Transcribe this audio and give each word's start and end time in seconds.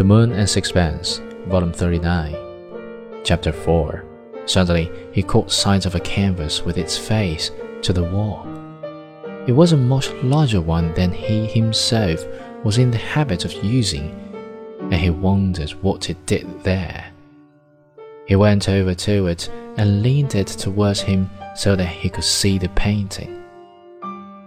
The 0.00 0.04
Moon 0.04 0.32
and 0.32 0.48
Sixpence, 0.48 1.20
Volume 1.48 1.74
39, 1.74 2.34
Chapter 3.22 3.52
4. 3.52 4.02
Suddenly, 4.46 4.90
he 5.12 5.22
caught 5.22 5.52
sight 5.52 5.84
of 5.84 5.94
a 5.94 6.00
canvas 6.00 6.64
with 6.64 6.78
its 6.78 6.96
face 6.96 7.50
to 7.82 7.92
the 7.92 8.04
wall. 8.04 8.48
It 9.46 9.52
was 9.52 9.72
a 9.72 9.76
much 9.76 10.08
larger 10.22 10.62
one 10.62 10.94
than 10.94 11.12
he 11.12 11.44
himself 11.44 12.24
was 12.64 12.78
in 12.78 12.90
the 12.90 12.96
habit 12.96 13.44
of 13.44 13.52
using, 13.62 14.08
and 14.80 14.94
he 14.94 15.10
wondered 15.10 15.72
what 15.82 16.08
it 16.08 16.24
did 16.24 16.46
there. 16.64 17.04
He 18.26 18.36
went 18.36 18.70
over 18.70 18.94
to 18.94 19.26
it 19.26 19.50
and 19.76 20.00
leaned 20.00 20.34
it 20.34 20.46
towards 20.46 21.02
him 21.02 21.28
so 21.54 21.76
that 21.76 21.84
he 21.84 22.08
could 22.08 22.24
see 22.24 22.56
the 22.56 22.70
painting. 22.70 23.44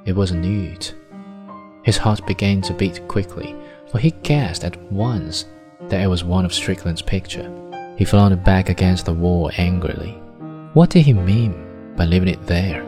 It 0.06 0.16
was 0.16 0.32
a 0.32 0.36
nude. 0.36 0.90
His 1.84 1.98
heart 1.98 2.26
began 2.26 2.62
to 2.62 2.74
beat 2.74 3.08
quickly, 3.08 3.56
for 3.92 4.00
he 4.00 4.10
guessed 4.24 4.64
at 4.64 4.82
once 4.92 5.46
that 5.90 6.02
it 6.02 6.08
was 6.08 6.24
one 6.24 6.46
of 6.46 6.54
Strickland's 6.54 7.02
picture. 7.02 7.52
He 7.98 8.06
flung 8.06 8.32
it 8.32 8.44
back 8.44 8.70
against 8.70 9.06
the 9.06 9.14
wall 9.14 9.52
angrily. 9.58 10.12
What 10.74 10.90
did 10.90 11.06
he 11.06 11.14
mean 11.14 11.94
by 11.96 12.06
leaving 12.06 12.30
it 12.30 12.46
there? 12.48 12.84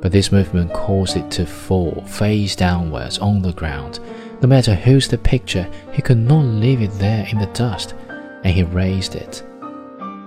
But 0.00 0.12
this 0.12 0.32
movement 0.32 0.72
caused 0.72 1.16
it 1.16 1.30
to 1.32 1.44
fall 1.44 2.02
face 2.06 2.56
downwards 2.56 3.18
on 3.18 3.42
the 3.42 3.52
ground. 3.52 4.00
No 4.40 4.48
matter 4.48 4.74
whose 4.74 5.06
the 5.08 5.18
picture, 5.18 5.68
he 5.92 6.00
could 6.00 6.16
not 6.16 6.42
leave 6.44 6.80
it 6.80 6.92
there 6.92 7.26
in 7.30 7.38
the 7.38 7.46
dust, 7.46 7.94
and 8.08 8.54
he 8.54 8.62
raised 8.62 9.14
it. 9.14 9.42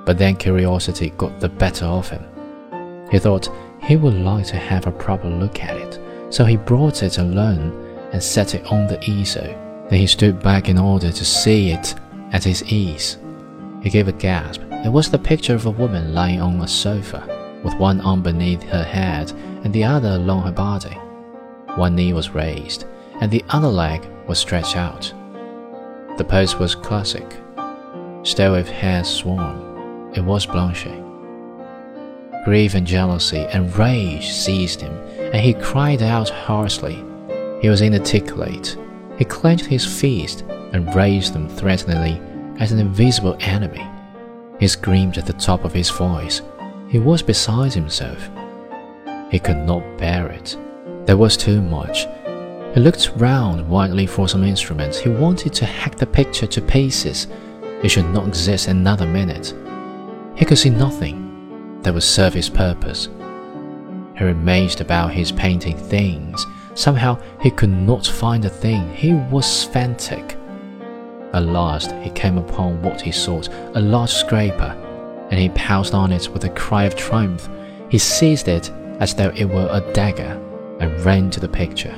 But 0.06 0.20
then 0.20 0.36
curiosity 0.36 1.10
got 1.18 1.40
the 1.40 1.50
better 1.50 1.86
of 1.86 2.10
him. 2.10 2.24
He 3.10 3.18
thought 3.18 3.50
he 3.82 3.96
would 3.96 4.14
like 4.14 4.46
to 4.48 4.58
have 4.58 4.86
a 4.86 4.92
proper 4.92 5.28
look 5.28 5.64
at 5.64 5.76
it, 5.76 6.00
so 6.30 6.46
he 6.46 6.58
brought 6.58 7.02
it 7.02 7.18
alone 7.18 7.72
and 8.12 8.22
set 8.22 8.54
it 8.54 8.66
on 8.68 8.86
the 8.86 9.04
easel. 9.10 9.56
Then 9.94 10.00
he 10.00 10.08
stood 10.08 10.42
back 10.42 10.70
in 10.70 10.80
order 10.80 11.12
to 11.12 11.24
see 11.24 11.70
it 11.70 11.94
at 12.32 12.44
his 12.44 12.64
ease. 12.64 13.20
He 13.84 13.92
gave 13.92 14.08
a 14.08 14.12
gasp. 14.12 14.60
It 14.84 14.92
was 14.92 15.12
the 15.12 15.20
picture 15.20 15.54
of 15.54 15.68
a 15.68 15.70
woman 15.70 16.16
lying 16.16 16.42
on 16.42 16.60
a 16.62 16.68
sofa, 16.68 17.22
with 17.64 17.76
one 17.76 18.02
arm 18.02 18.24
beneath 18.24 18.64
her 18.64 18.84
head 18.84 19.32
and 19.64 19.72
the 19.72 19.84
other 19.84 20.14
along 20.14 20.46
her 20.46 20.52
body. 20.52 20.98
One 21.76 21.94
knee 21.94 22.12
was 22.12 22.32
raised, 22.32 22.86
and 23.22 23.30
the 23.30 23.46
other 23.50 23.68
leg 23.68 24.04
was 24.28 24.40
stretched 24.40 24.76
out. 24.76 25.14
The 26.18 26.26
pose 26.28 26.56
was 26.56 26.74
classic. 26.74 27.32
Still 28.24 28.54
with 28.54 28.68
hair 28.68 29.04
sworn, 29.04 30.12
it 30.16 30.22
was 30.22 30.48
Blanche. 30.48 30.88
Grief 32.46 32.74
and 32.74 32.88
jealousy 32.88 33.46
and 33.52 33.78
rage 33.78 34.32
seized 34.32 34.82
him, 34.82 34.98
and 35.20 35.36
he 35.36 35.54
cried 35.54 36.02
out 36.02 36.30
hoarsely. 36.30 36.96
He 37.62 37.70
was 37.70 37.82
inarticulate. 37.82 38.76
He 39.18 39.26
clenched 39.26 39.66
his 39.66 39.86
fists 39.86 40.44
and 40.74 40.94
raised 40.96 41.34
them 41.34 41.48
threateningly 41.48 42.22
as 42.60 42.72
an 42.72 42.80
invisible 42.80 43.38
enemy. 43.40 43.86
He 44.60 44.68
screamed 44.68 45.18
at 45.18 45.26
the 45.26 45.34
top 45.34 45.66
of 45.66 45.74
his 45.74 45.90
voice. 45.90 46.42
He 46.88 47.00
was 47.00 47.22
beside 47.22 47.74
himself. 47.74 48.30
He 49.32 49.40
could 49.40 49.58
not 49.58 49.98
bear 49.98 50.28
it. 50.28 50.58
There 51.06 51.18
was 51.18 51.36
too 51.36 51.62
much. 51.62 52.08
He 52.74 52.80
looked 52.80 53.12
round 53.16 53.68
wildly 53.70 54.08
for 54.08 54.28
some 54.28 54.44
instruments. 54.44 54.98
He 54.98 55.10
wanted 55.10 55.54
to 55.54 55.66
hack 55.66 55.96
the 55.96 56.08
picture 56.08 56.48
to 56.48 56.62
pieces. 56.62 57.28
It 57.84 57.90
should 57.90 58.10
not 58.10 58.28
exist 58.28 58.68
another 58.68 59.06
minute. 59.06 59.54
He 60.36 60.46
could 60.46 60.58
see 60.58 60.70
nothing 60.70 61.80
that 61.82 61.94
would 61.94 62.04
serve 62.04 62.34
his 62.34 62.50
purpose. 62.50 63.10
He 64.18 64.24
raged 64.24 64.82
about 64.82 65.12
his 65.12 65.32
painting 65.32 65.78
things. 65.78 66.46
Somehow 66.76 67.20
he 67.40 67.52
could 67.52 67.70
not 67.70 68.06
find 68.06 68.46
a 68.46 68.50
thing. 68.50 68.94
He 68.96 69.14
was 69.14 69.64
frantic. 69.64 70.38
At 71.34 71.46
last 71.46 71.92
he 72.04 72.10
came 72.12 72.38
upon 72.38 72.82
what 72.82 73.02
he 73.02 73.12
sought, 73.12 73.50
a 73.76 73.82
large 73.82 74.12
scraper, 74.12 74.76
and 75.30 75.40
he 75.40 75.50
pounced 75.50 75.94
on 75.94 76.12
it 76.12 76.30
with 76.30 76.44
a 76.46 76.50
cry 76.50 76.84
of 76.84 76.96
triumph. 76.96 77.50
He 77.90 77.98
seized 77.98 78.48
it 78.48 78.72
as 79.00 79.14
though 79.16 79.32
it 79.36 79.46
were 79.46 79.68
a 79.72 79.82
dagger 79.94 80.40
and 80.80 81.00
ran 81.02 81.30
to 81.32 81.40
the 81.40 81.50
picture. 81.50 81.96